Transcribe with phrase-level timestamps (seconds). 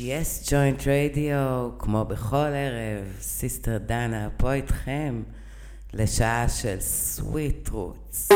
[0.00, 5.22] יס ג'וינט רדיו, כמו בכל ערב, סיסטר דנה פה איתכם
[5.94, 8.28] לשעה של סוויט רוטס.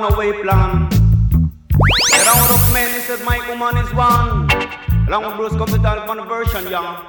[0.00, 0.88] One plan.
[2.10, 4.48] Get out of men, he said my woman is one.
[5.08, 7.08] Along with Bruce Capital conversion, yeah.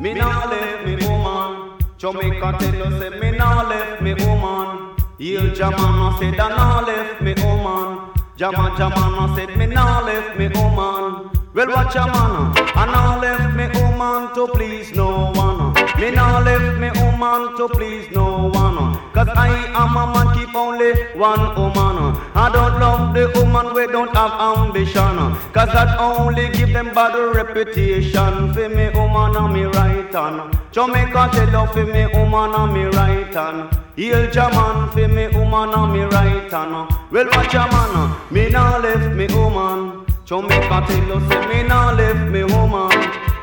[0.00, 1.78] Me nah leave me woman.
[1.96, 4.96] Jamaica tell you say me nah left me woman.
[5.18, 8.10] Yield Jamana said I nah left me woman.
[8.36, 11.30] Jama Jamana said me nah left me woman.
[11.54, 12.72] Well watch a man, ah.
[12.74, 15.72] I nah left me woman to please no one.
[15.76, 15.94] Ah.
[15.98, 18.76] Me nah left me woman to please no one.
[18.78, 18.91] Ah.
[19.22, 22.18] Cause I am a man keep only one woman.
[22.34, 25.14] I don't love the woman we don't have ambition.
[25.54, 28.52] Cause that only give them bad reputation.
[28.52, 30.58] For me woman on me right hand.
[30.72, 33.78] Jamaica tell you for me woman on me right hand.
[33.94, 36.90] Heal Jaman for me woman on me right hand.
[37.12, 40.04] Well watch a man, me nah left me woman.
[40.24, 42.90] Jamaica tell you say me nah left me woman.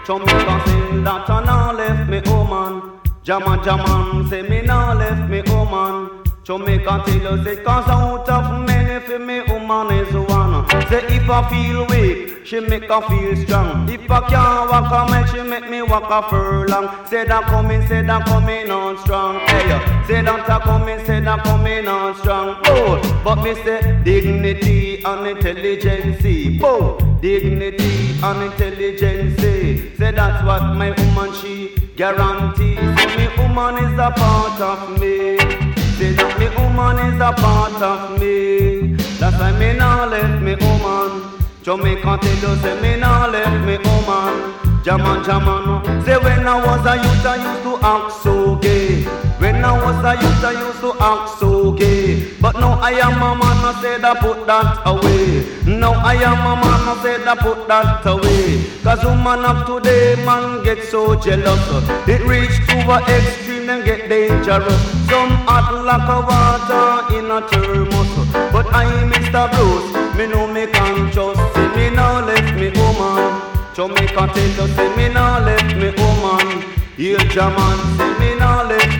[0.05, 2.98] Jamaica say that I nah left me woman.
[3.23, 6.09] Jaman Jaman say me nah left me woman.
[6.43, 10.67] Jamaica you say cause out of many for me woman is one.
[10.89, 13.87] Say if I feel weak, she make I feel strong.
[13.87, 17.05] If I can't walk a mile, she make me walk a furlong.
[17.05, 19.39] Say that coming, say that coming on strong.
[19.41, 22.55] Hey, say that coming, say that coming on strong.
[22.65, 26.61] Oh, but me say dignity and intelligence.
[26.63, 29.39] Oh, dignity and intelligence.
[29.39, 32.77] Say that's what my woman she guarantees.
[32.77, 35.37] Say me woman is a part of me.
[35.97, 38.95] Say that me woman is a part of me.
[39.19, 41.39] That's why me nah left me woman.
[41.63, 44.53] Jamaica tell you say me nah left me woman.
[44.83, 49.28] Jaman, Jaman, say when I was a youth I used to act so gay.
[49.59, 52.31] When I was a youth, I used to act so gay.
[52.39, 55.43] But now I am a man, I said I put that away.
[55.67, 58.63] Now I am a man, I said I put that away.
[58.83, 61.59] Cause woman of today, man get so jealous.
[62.07, 64.79] It reach to a extreme and get dangerous.
[65.11, 68.31] Some hot like a water in a thermos.
[68.55, 69.43] But I am Mr.
[69.51, 71.35] Bruce, me know me conscious.
[71.35, 73.43] See me now left me woman.
[73.75, 76.63] Jamaica tell you, say me now left me woman.
[76.95, 78.18] Here German, say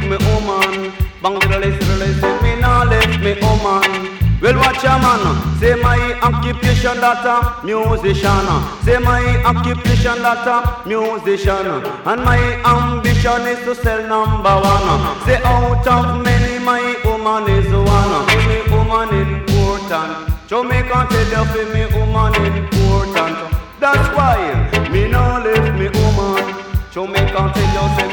[0.10, 0.92] me oh now left me woman.
[1.22, 4.18] Bangladesh, say me oh now left me woman.
[4.42, 8.46] Well, watch a man, say my occupation that a musician.
[8.86, 11.68] Say my occupation that a musician.
[12.06, 15.26] And my ambition is to sell number one.
[15.26, 18.26] Say out of many, my woman is one.
[18.48, 20.30] Me woman important.
[20.48, 23.38] Jamaica tell you for me woman important.
[23.80, 26.56] That's why me now left me woman.
[26.92, 28.09] Jamaica tell you say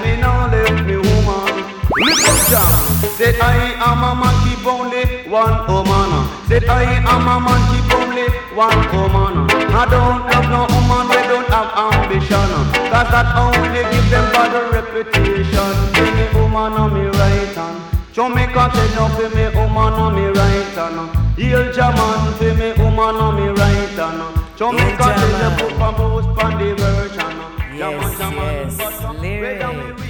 [3.26, 6.30] Said I am a man keep only one woman.
[6.46, 8.22] Said I am a man keep only
[8.54, 9.50] one woman.
[9.74, 12.46] I don't love no woman they don't have ambition.
[12.86, 15.74] Cause that only give them bad reputation.
[15.98, 17.82] Give me woman on me right hand.
[18.14, 21.10] Jamaica tell you for me woman on me right hand.
[21.34, 24.22] Heal German for me woman on me right hand.
[24.54, 27.34] Jamaica tell you put my most on the version.
[27.74, 30.06] Yes, yes, lyrics.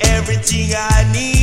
[0.00, 1.33] everything I need.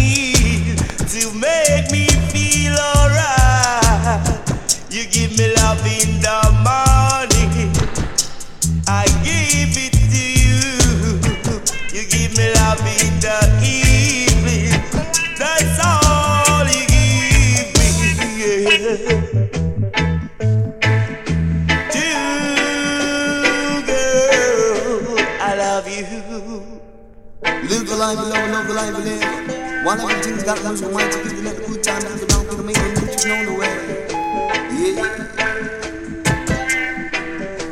[28.16, 29.86] life, love, love life live.
[29.86, 32.76] While everything's got loose, we might take it, good times live along, we can make
[32.76, 33.76] them riches known the way.
[34.76, 35.28] Yeah.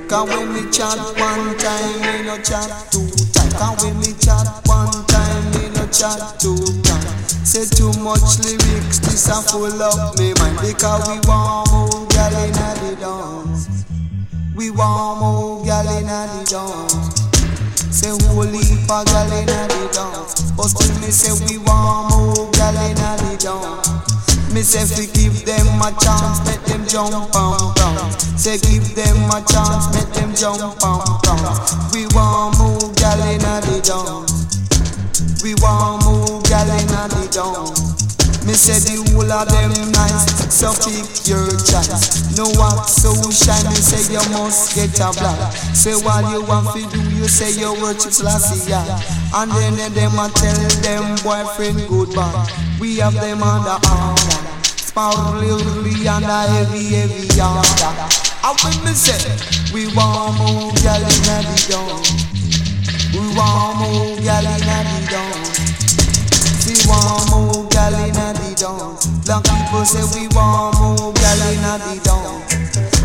[0.08, 3.52] Cause when we chat one time, we no chat two time.
[3.52, 7.20] Cause when we chat one time, we no chat two time.
[7.46, 10.58] Say too much lyrics, this a full up me mind.
[10.62, 13.86] Because we want more gal inna the dance.
[14.56, 17.09] We want more gal inna the dance.
[18.00, 20.24] Say holy for gal inna the down
[20.56, 23.76] But still me say we want more gal inna the down
[24.56, 28.96] Me say if we give them a chance, let them jump and bounce Say give
[28.96, 34.24] them a chance, let them jump and bounce We want more gal inna the down
[35.44, 37.68] We want more gal inna the down
[38.48, 42.38] Me say the whole of them nice, so pick your choice.
[42.38, 45.52] No wax so shine, me say you must get a black.
[45.76, 48.86] Say what you want to do, you say you worship Selassie, yeah.
[49.36, 52.48] And then them a tell them boyfriend goodbye.
[52.80, 57.94] We have them under order, sparkly and a heavy, heavy order.
[58.40, 59.20] And when me say
[59.74, 62.04] we want more gal inna the dawn,
[63.12, 65.40] we want more gal inna the dawn.
[66.66, 68.99] We want more gal inna the dawn.
[69.30, 72.02] Black people say we want more gal inna the.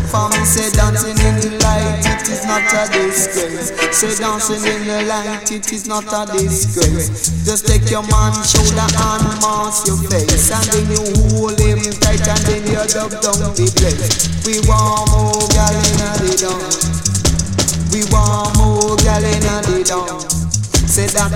[0.09, 3.69] For me say dancing in the light, it is not a disgrace.
[3.93, 7.29] Say dancing in the light, it is not a disgrace.
[7.45, 12.25] Just take your man's shoulder and mask your face, and then you hold him tight,
[12.25, 14.25] and then you dub down the place.
[14.49, 16.73] We want more gal inna the dawn.
[17.93, 20.34] We want more gal inna the dawn.
[20.95, 21.27] Say that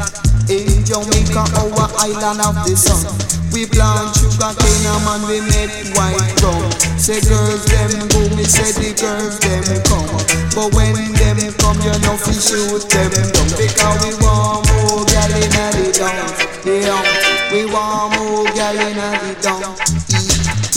[0.47, 3.03] in Jamaica, our island of the sun.
[3.51, 6.63] We plant sugar cane and we make white rum.
[6.95, 10.07] Say girls them go, me say the girls them come.
[10.55, 15.27] But when them come, you know fi shoot them down because we want more gal
[15.27, 16.39] inna the dance.
[16.63, 17.03] Yeah,
[17.51, 19.75] we want more gal inna the dance.
[20.07, 20.23] E,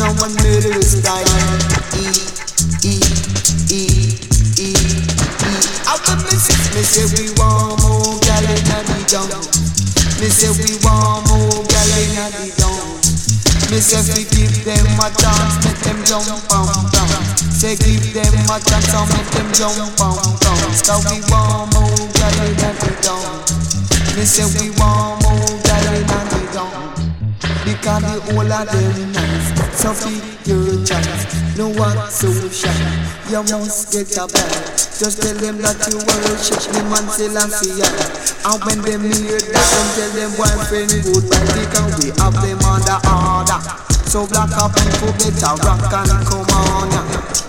[0.03, 1.23] no one middle style.
[2.03, 2.22] E,
[6.75, 9.61] me say we want more gal inna the dance.
[10.21, 13.71] Me say we want more gal inna the dance.
[13.71, 17.41] Me say fi give them a chance, make them jump and dance.
[17.53, 20.81] Say give them a chance make them jump and dance.
[20.85, 24.17] Cause we want more gal inna the dance.
[24.17, 27.03] Me say we want more gal inna the dance.
[27.65, 29.42] Because the whole of them nice
[29.83, 32.71] So choice No one so shy
[33.27, 37.83] You must get a bag Just tell them that you worship the man Selassie
[38.47, 42.99] And when them hear that Them tell them boyfriend goodbye Because we have them under
[43.11, 43.59] order.
[44.07, 46.95] So black up people better rock and come on.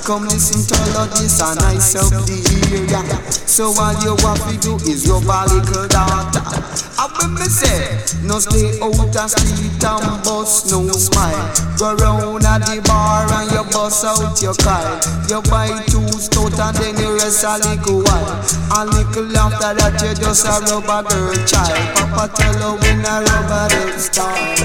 [0.01, 2.37] Come listen to all of this and nice up the
[2.73, 7.99] area So all you have to do is your little daughter I when me say
[8.23, 11.35] No stay out the street and bust no smile.
[11.75, 16.55] Go round at the bar and you bust out your kite You buy two stout
[16.55, 18.39] and then you rest a little while.
[18.71, 21.75] A little after that you just a rubber girl child.
[21.99, 24.55] Papa tell her when a rubber girl style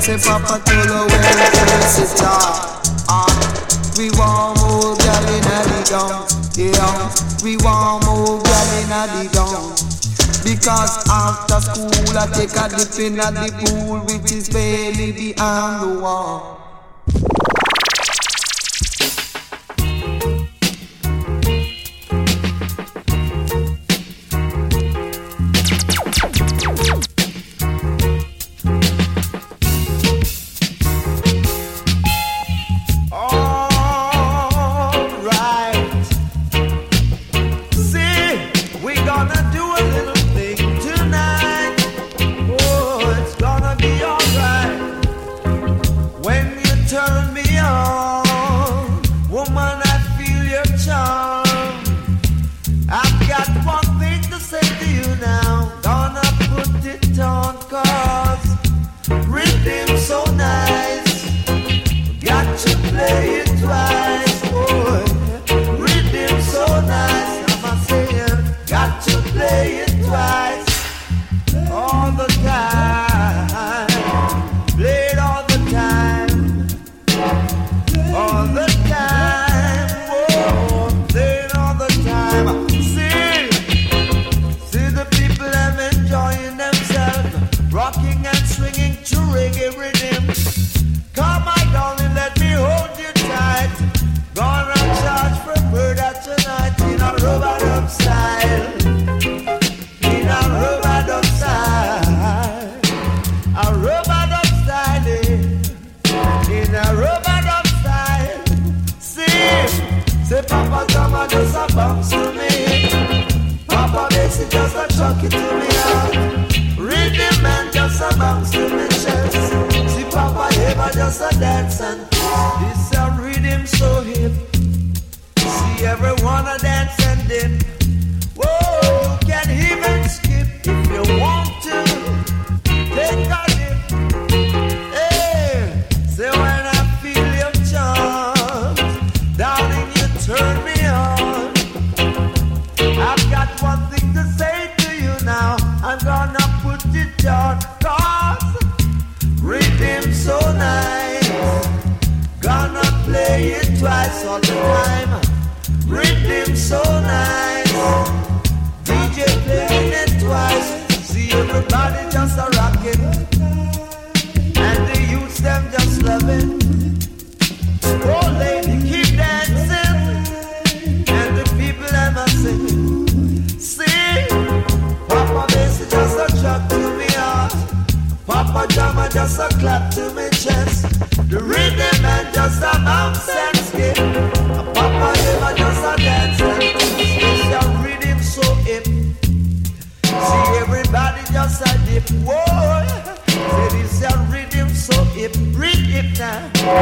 [0.00, 2.24] Say Papa tell her when the sister
[3.12, 3.28] ah,
[4.00, 7.12] We want more gal inna the dance Yeah,
[7.44, 9.93] we want more gal inna the dance
[10.44, 16.00] because after school I take a dip in the pool which is barely behind the
[16.00, 16.63] wall.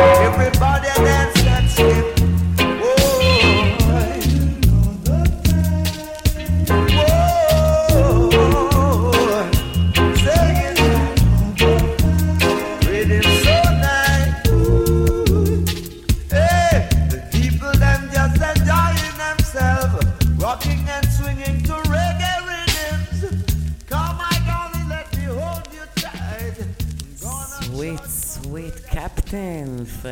[0.03, 2.22] Everybody dance that skip.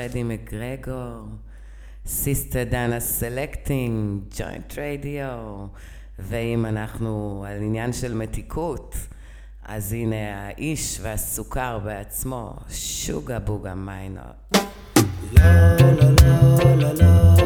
[0.00, 1.28] פרדי מקרגור,
[2.06, 5.66] סיסטר דנה סלקטינג, ג'וינט רדיו,
[6.18, 8.96] ואם אנחנו על עניין של מתיקות,
[9.64, 14.56] אז הנה האיש והסוכר בעצמו, שוגה בוגה מיינות.
[15.32, 15.42] לא,
[15.80, 17.39] לא, לא, לא, לא.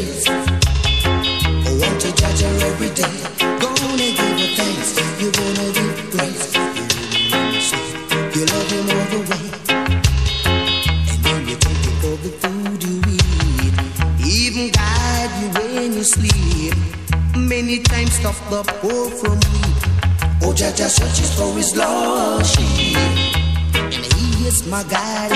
[0.00, 2.10] I want to
[2.70, 3.16] every day.
[3.60, 4.38] Gonna give.
[5.20, 5.96] You're gonna give.
[8.34, 9.44] You love him all the way.
[11.10, 13.74] And then you thank him for the food you eat.
[14.24, 16.74] Even guide you when you sleep.
[17.36, 19.80] Many times stop the poor from weep.
[20.42, 20.88] Oh, Jaja
[21.36, 22.58] for his lost.
[22.58, 25.29] And he is my guide.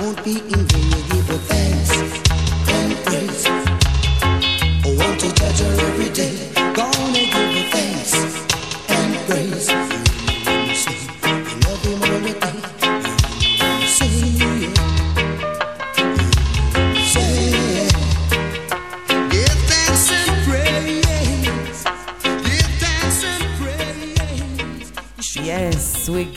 [0.00, 1.03] won't be in vain.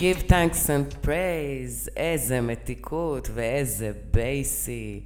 [0.07, 5.03] give thanks and praise, איזה מתיקות ואיזה בייסי.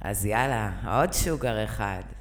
[0.00, 2.19] אז יאללה, עוד שוגר אחד.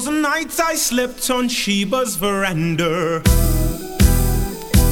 [0.00, 3.20] It was a night I slept on Sheba's veranda.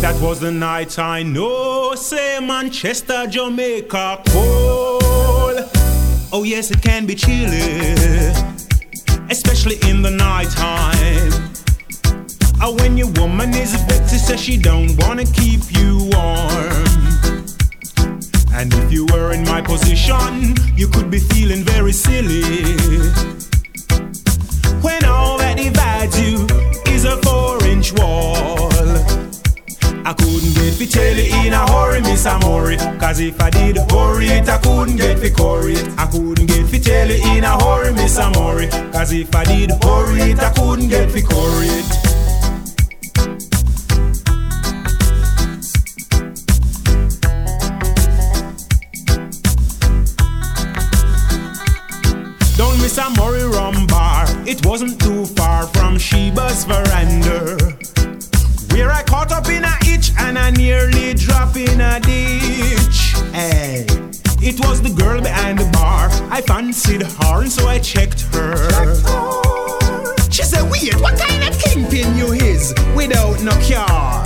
[0.03, 5.63] That was the night I know, say Manchester, Jamaica cold.
[6.31, 7.95] Oh yes, it can be chilly,
[9.31, 11.33] especially in the night time.
[12.61, 16.85] Oh, when your woman is a vexed, says she don't wanna keep you warm.
[18.53, 23.48] And if you were in my position, you could be feeling very silly
[30.79, 32.77] fi tell you in a hurry, Miss Amore.
[33.01, 35.99] Cause if I did hurry it, I couldn't get fi curry it.
[35.99, 38.69] I couldn't get fi tell you in a hurry, Miss Amore.
[38.93, 42.09] Cause if I did hurry it, I couldn't get fi curry it.
[52.89, 54.25] Miss Murray Rum Bar.
[54.47, 55.18] It wasn't too
[70.81, 74.25] Weird, what kind of kingpin you is without no car?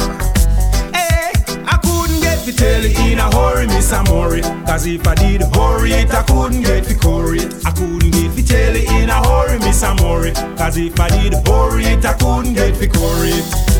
[0.92, 4.40] Hey, eh, I couldn't get to tell you in a hurry, Miss Amore.
[4.66, 7.54] Cause if I did hurry it, I couldn't get to curry it.
[7.64, 10.30] I couldn't get to tell you in a hurry, Miss Amore.
[10.58, 13.71] Cause if I did hurry it, I couldn't get to curry it.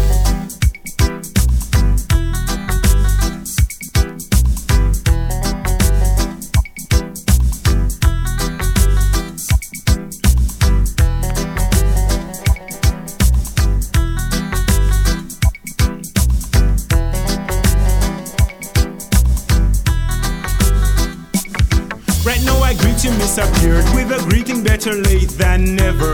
[24.84, 26.11] Better late than never.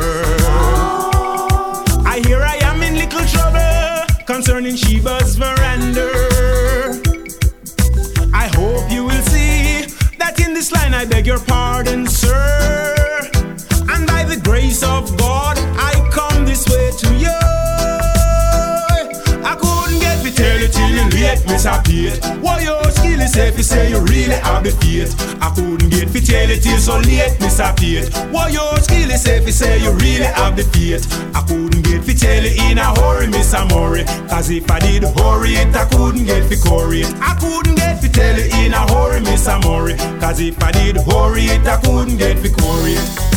[23.38, 25.14] Is you say you really have the faith.
[25.40, 28.12] I couldn't get fi tell it till so late, Miss Appeared.
[28.33, 31.07] Why your skill is safe, you say you really have the faith.
[31.35, 34.05] I couldn't get fi tell it in a hurry, Miss Amore.
[34.29, 37.14] Cause if I did hurry it, I couldn't get fi curry it.
[37.20, 39.96] I couldn't get fi tell it in a hurry, Miss Amore.
[40.20, 43.27] Cause if I did hurry it, I couldn't get fi curry it.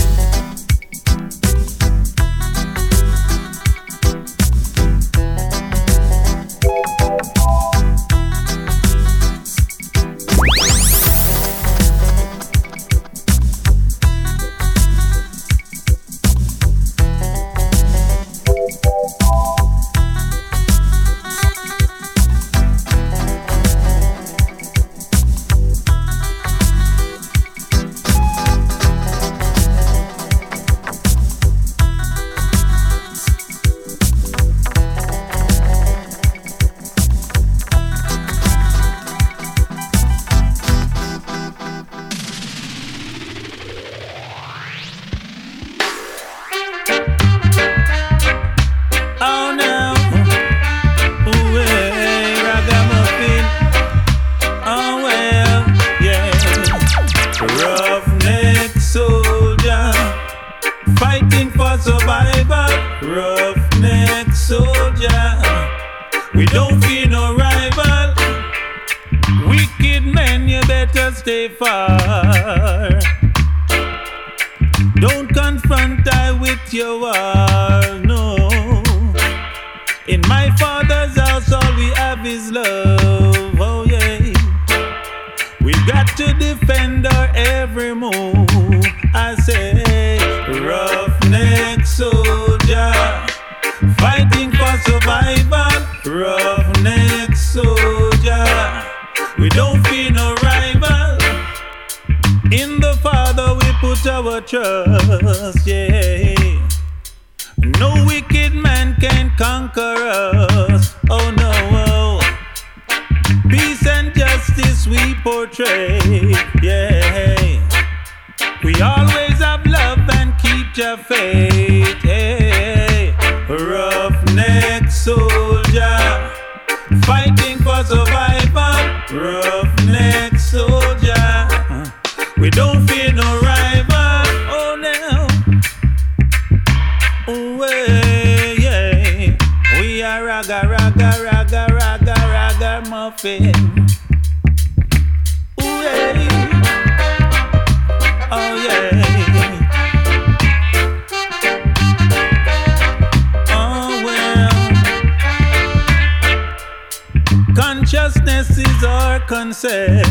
[159.54, 160.11] Our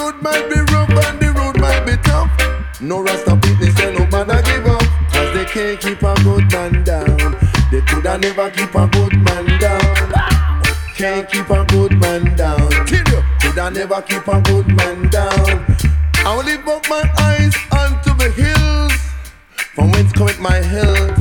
[0.00, 2.30] road might be rough and the road might be tough.
[2.80, 4.82] No Rasta me say no man I give up,
[5.12, 7.36] cause they can't keep a good man down.
[7.70, 9.96] They coulda never keep a good man down.
[10.96, 12.70] Can't keep a good man down.
[13.40, 15.76] Coulda never keep a good man down.
[16.24, 18.92] I will lift up my eyes unto the hills.
[19.74, 21.16] From whence cometh my help?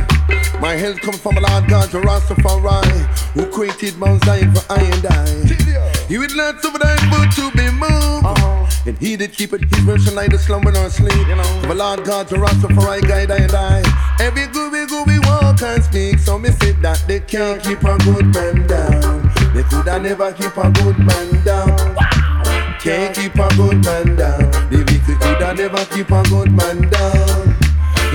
[0.60, 3.02] My help comes from Lord God, the Rastafari,
[3.34, 5.50] who created Mount Zion for I and I.
[6.08, 8.39] He would not suffer thy foot to be moved.
[8.90, 11.14] And he did keep it, his the slumber nor sleep.
[11.28, 11.62] You know.
[11.62, 14.16] The Lord God, the Rastafari, guide I I.
[14.20, 18.34] Every gooby gooby walk and speak, so me say that they can't keep a good
[18.34, 19.32] man down.
[19.54, 21.96] They coulda never keep a good man down.
[22.82, 24.50] Can't keep a good man down.
[24.72, 27.56] The wicked coulda never keep a good man down.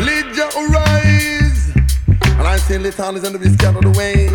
[0.03, 1.71] Lydia rise,
[2.35, 4.27] and I say let all is under the scatter the way.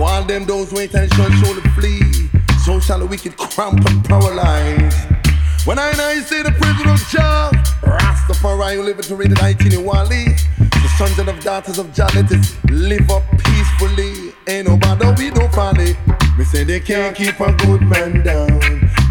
[0.00, 2.30] While them those wait and shall surely flee,
[2.64, 5.19] so shall the wicked cramp and paralyze.
[5.66, 7.50] When I and I say the prison of Jah,
[7.82, 10.24] Rastafari who live to read the 19 in Wali.
[10.58, 14.32] The sons and of daughters of Jah let us live up peacefully.
[14.48, 15.96] Ain't nobody we don't folly.
[16.38, 18.58] Me say they can't keep a good man down.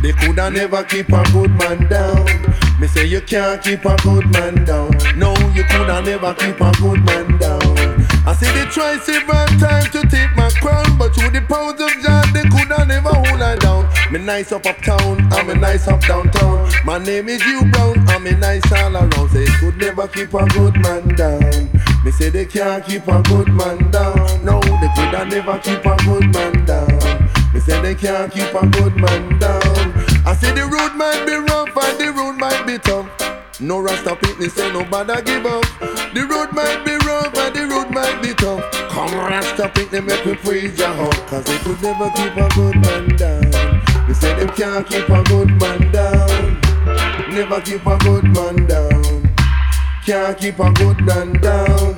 [0.02, 2.26] They coulda never keep a good man down.
[2.80, 4.90] Me say you can't keep a good man down.
[5.16, 7.62] No, you coulda never keep a good man down.
[8.26, 11.92] I say they try several times to take my crown, but through the powers of
[12.02, 13.99] John, they coulda never hold her down.
[14.12, 16.68] Me nice up uptown, I'm a nice up downtown.
[16.84, 19.30] My name is Hugh Brown, I'm a nice all around.
[19.30, 21.70] Say could never keep a good man down.
[22.04, 24.18] Me say they can't keep a good man down.
[24.44, 27.30] No, they coulda never keep a good man down.
[27.54, 29.62] Me say they can't keep a good man down.
[30.26, 33.08] I say the road might be rough and the road might be tough.
[33.62, 35.64] No Rasta pitney say nobody give up.
[36.16, 38.72] The road might be rough and the road might be tough.
[38.90, 41.28] Come Rasta pitney make me praise your heart.
[41.28, 43.39] Cause they could never keep a good man down.
[44.10, 46.60] They say them can't keep a good man down.
[47.30, 49.30] Never keep a good man down.
[50.04, 51.96] Can't keep a good man down.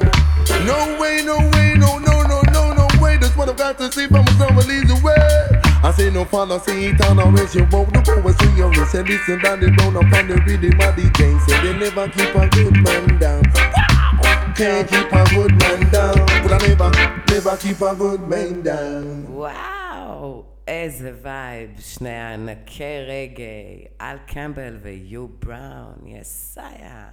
[0.67, 3.15] No way, no way, no, no, no, no, no way.
[3.15, 5.61] That's what I've got to see for myself and lead the way.
[5.81, 8.69] I say no follow, see it on a race, you won't the power, see your
[8.71, 8.93] race.
[8.93, 11.39] And listen they don't up on the rhythm of the chain.
[11.47, 13.43] Say they never keep a good man down.
[14.55, 16.15] Can't keep a good man down.
[16.43, 16.91] But I never,
[17.31, 19.33] never keep a good man down.
[19.33, 19.80] Wow.
[20.68, 27.08] איזה וייב, שני הענקי רגעי, אל קמבל ויו בראון, יסאיה.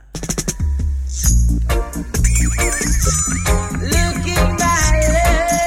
[3.94, 5.64] Look at my love.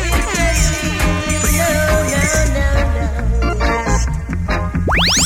[0.00, 0.94] With the sea,
[1.58, 1.70] no,
[2.10, 2.22] no,
[2.54, 2.72] no,
[4.46, 5.23] no.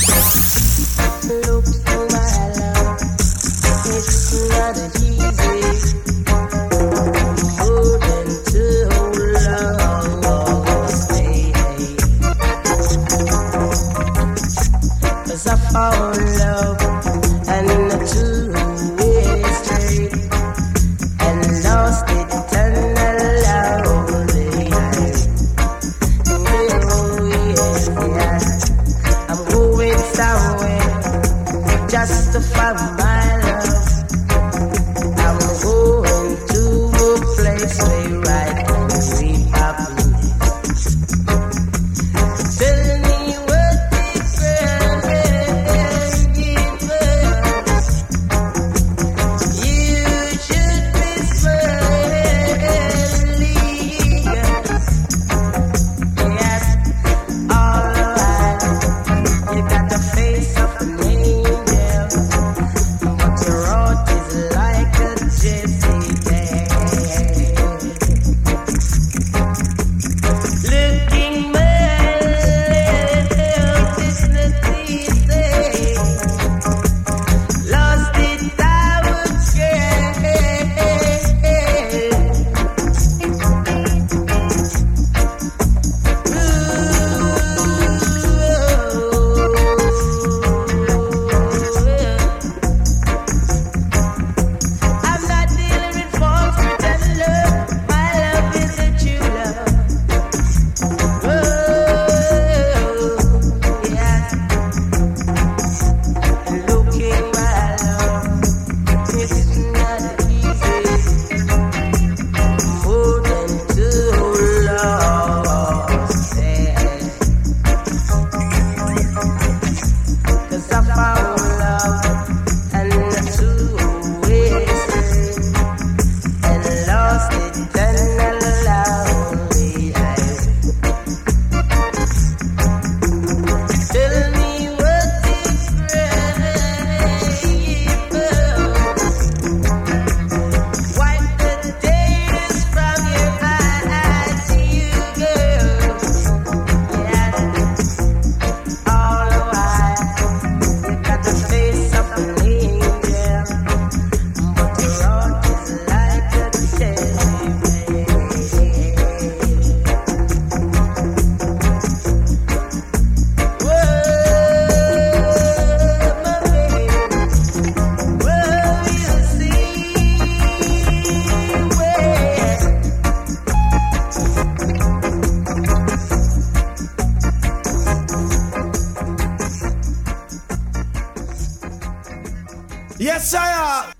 [182.99, 183.93] Yes, I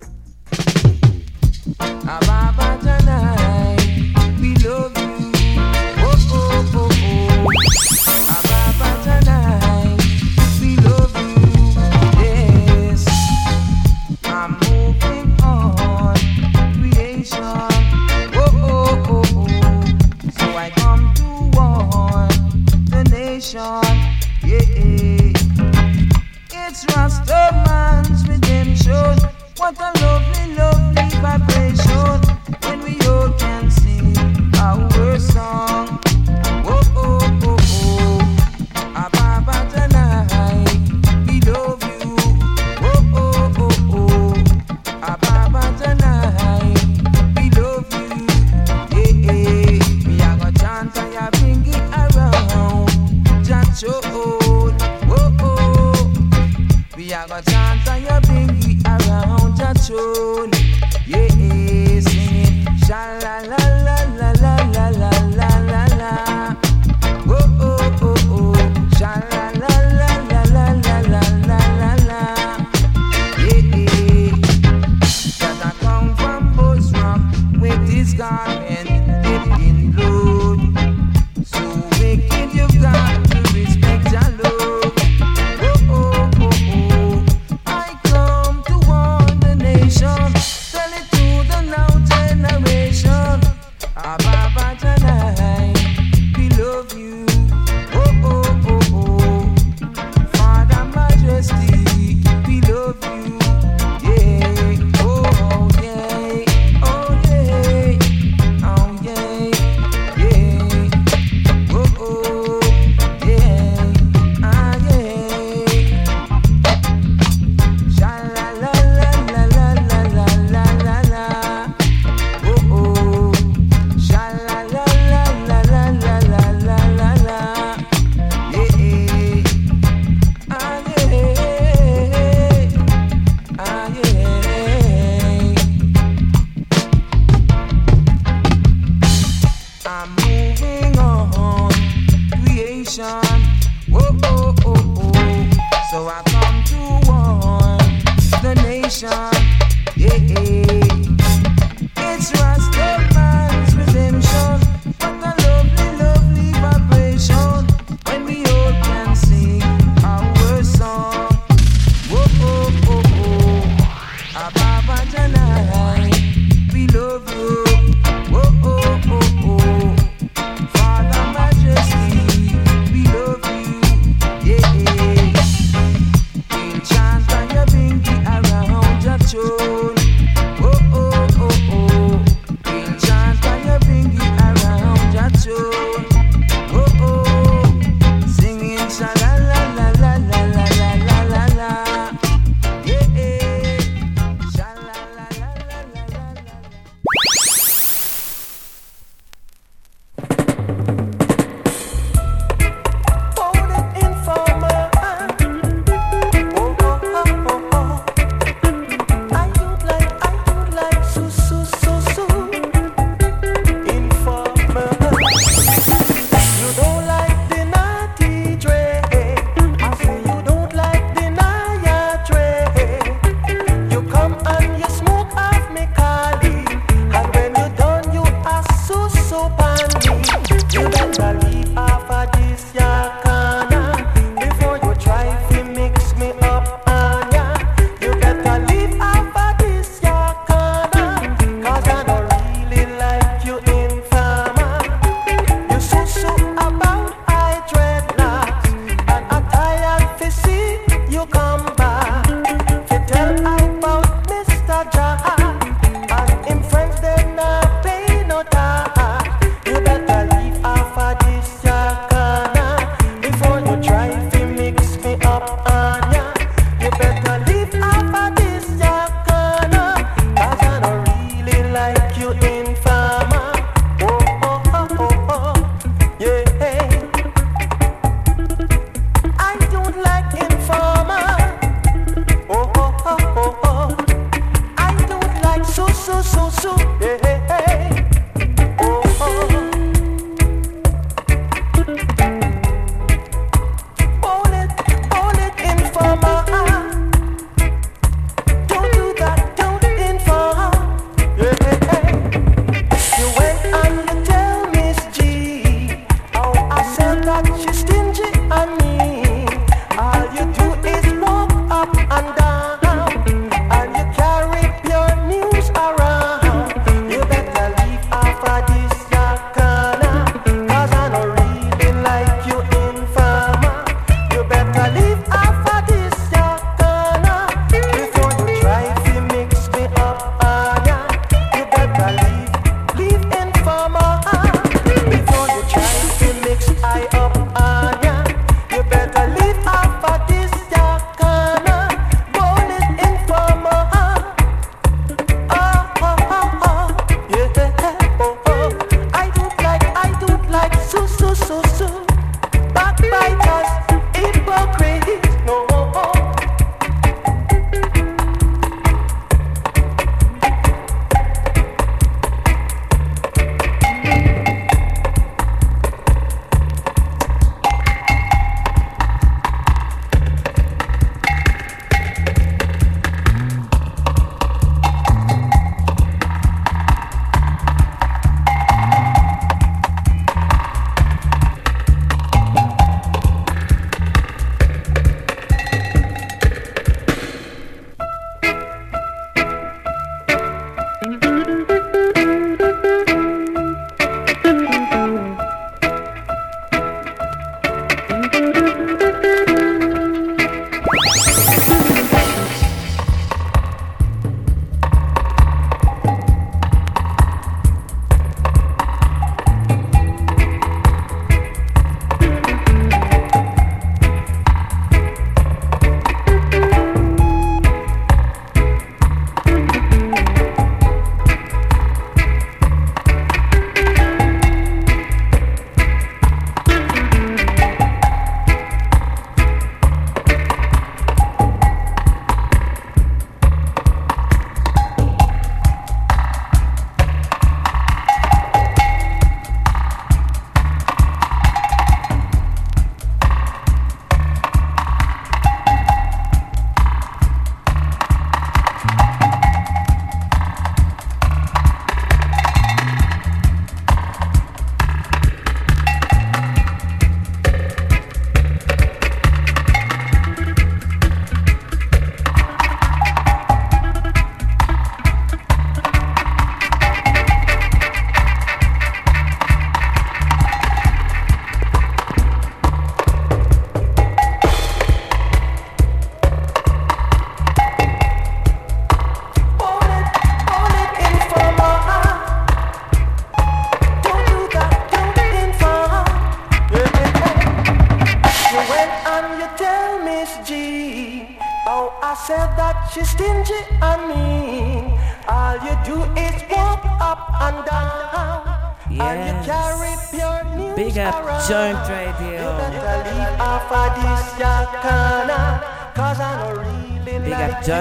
[3.31, 3.38] am.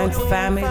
[0.09, 0.68] You, Family.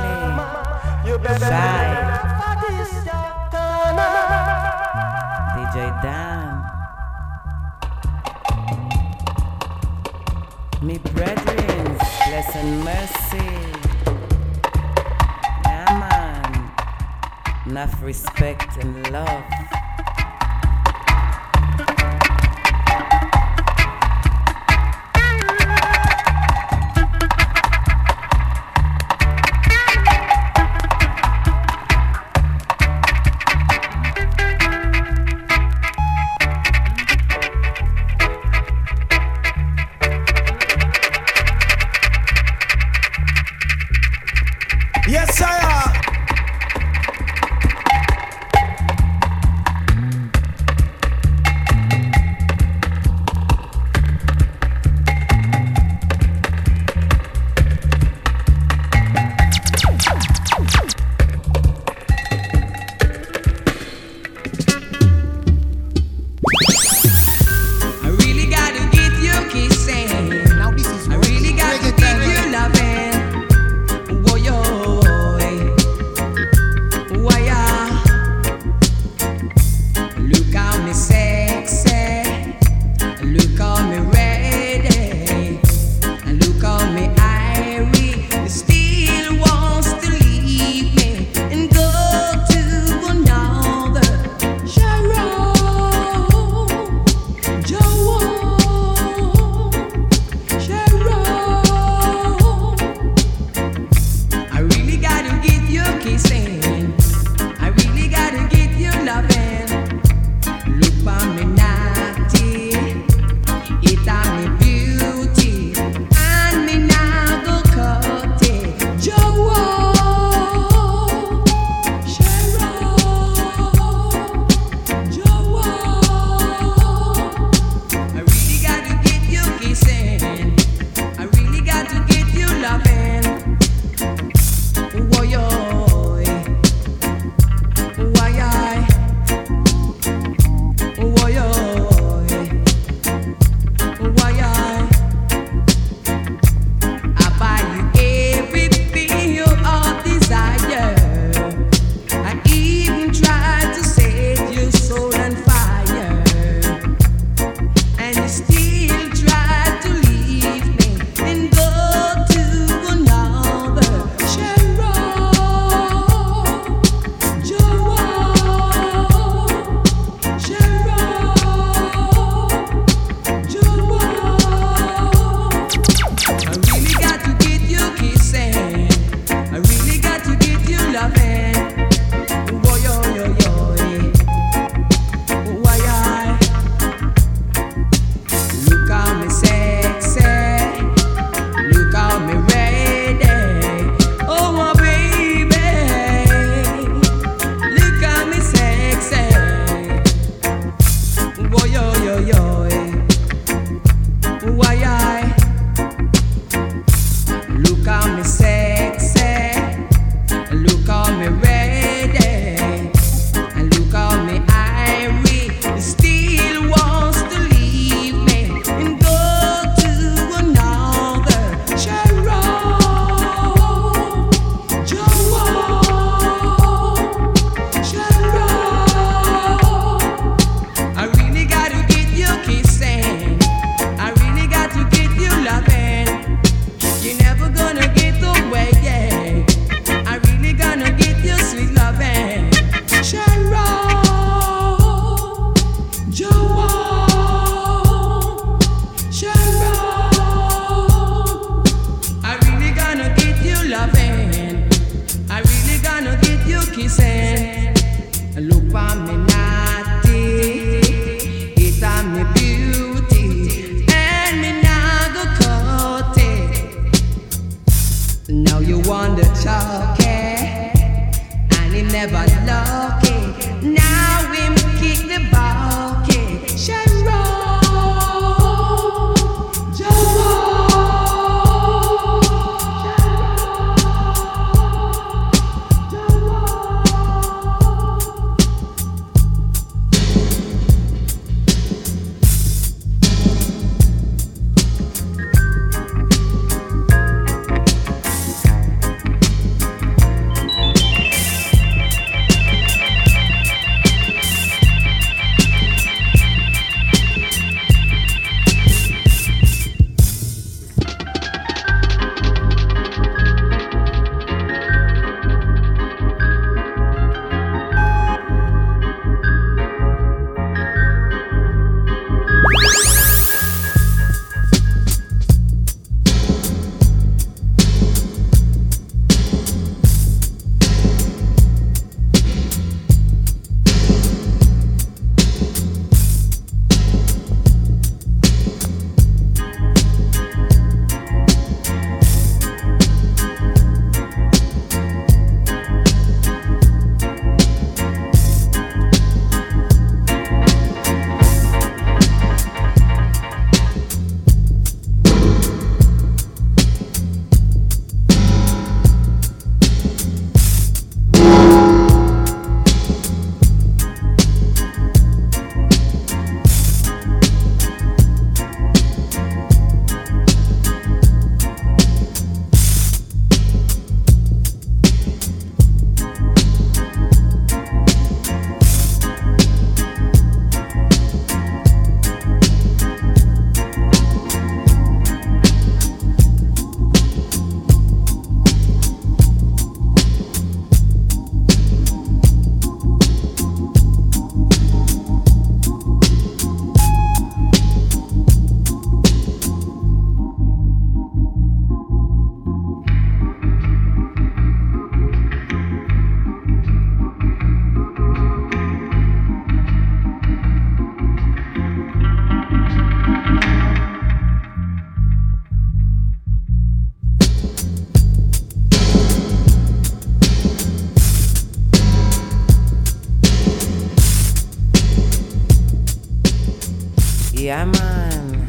[427.47, 428.43] יאמן.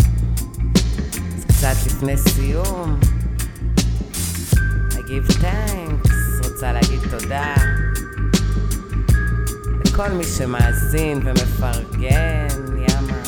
[1.37, 3.01] אז קצת לפני סיום.
[4.91, 7.55] I give thanks, רוצה להגיד תודה
[9.85, 12.47] לכל מי שמאזין ומפרגן,
[12.89, 13.23] יאמן.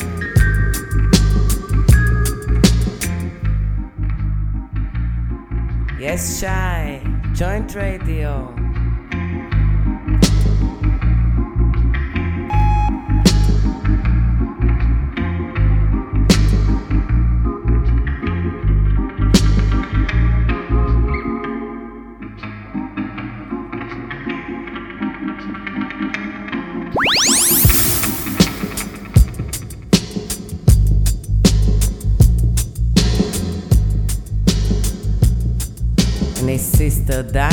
[5.99, 6.47] Yes, שי,
[7.35, 8.60] ג'וינט רדיו.
[37.21, 37.50] da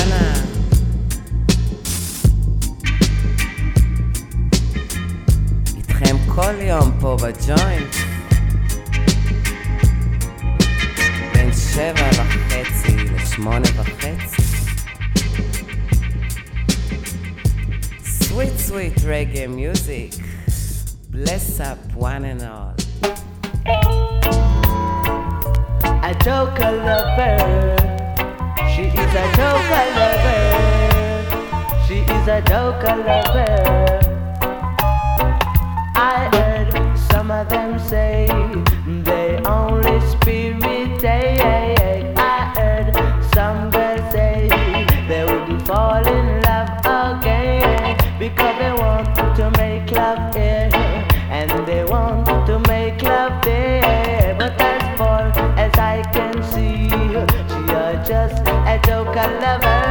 [59.18, 59.82] joker lover,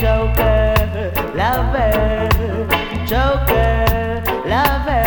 [0.00, 2.28] joker lover,
[3.06, 5.04] joker lover,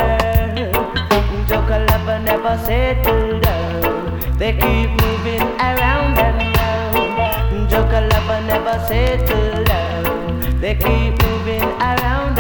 [1.47, 4.37] joker lover never settle down.
[4.37, 7.69] They keep moving around and round.
[7.71, 10.59] Joker lover never settle down.
[10.61, 12.32] They keep moving around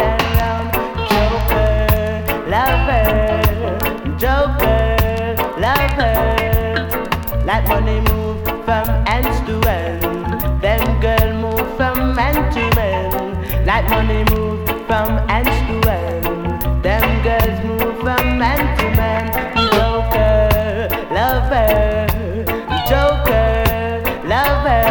[14.13, 16.83] Money move from end to end.
[16.83, 19.25] Them girls move from man to man.
[19.73, 20.87] Joker
[21.17, 22.05] lover,
[22.89, 24.83] joker lover.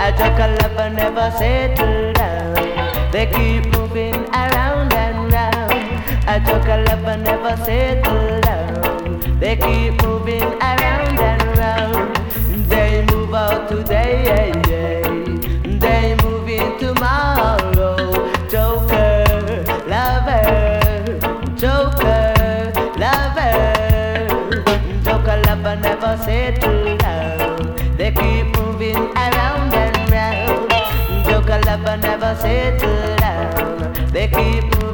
[0.00, 3.10] A joker lover never settle down.
[3.12, 5.72] They keep moving around and round.
[6.26, 9.38] A joker lover never settle down.
[9.38, 12.16] They keep moving around and round.
[12.68, 15.13] They move out today, they
[26.34, 30.72] They keep moving around and round.
[32.02, 34.10] Never settle down.
[34.10, 34.93] They keep moving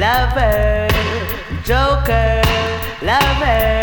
[0.00, 0.88] lover.
[1.62, 2.40] Joker
[3.02, 3.80] lover.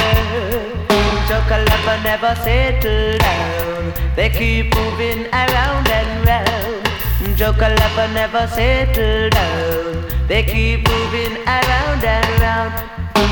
[1.30, 3.94] Joker lover never settle down.
[4.16, 7.38] They keep moving around and round.
[7.38, 10.28] Joker lover never settle down.
[10.28, 12.74] They keep moving around and round.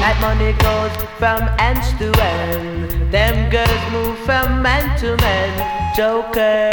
[0.02, 3.12] That money goes from end to end.
[3.12, 5.52] Them girls move from man to man.
[5.98, 6.70] Joker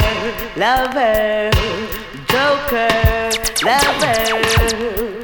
[0.57, 1.51] lover,
[2.29, 2.91] Joker
[3.65, 5.22] lover.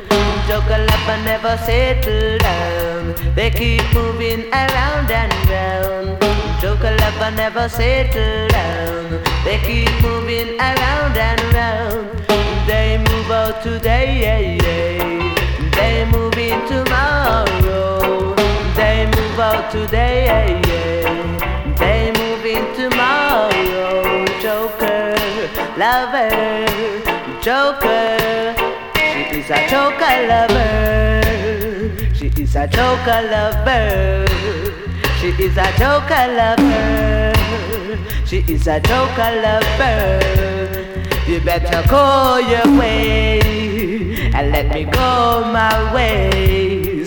[0.59, 3.14] Joker lover never settle down.
[3.36, 6.20] They keep moving around and round.
[6.61, 9.22] Joker lover never settle down.
[9.44, 12.18] They keep moving around and round.
[12.66, 14.59] They move out today,
[15.76, 18.34] they move in tomorrow.
[18.74, 20.61] They move out today,
[21.78, 24.26] they move in tomorrow.
[24.42, 25.14] Joker
[25.78, 26.59] lover.
[29.49, 32.14] Is a joker lover.
[32.14, 34.26] She is a joker lover.
[35.20, 37.32] She is a joker lover.
[38.26, 40.20] She is a joker lover.
[41.26, 43.40] You better go your way
[44.34, 46.97] and let me go my way.